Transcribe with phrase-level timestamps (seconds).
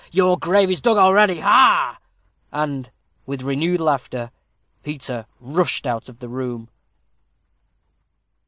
[0.11, 1.99] Your grave is dug already ha, ha!"
[2.51, 2.89] And,
[3.27, 4.31] with renewed laughter,
[4.81, 6.69] Peter rushed out of the room.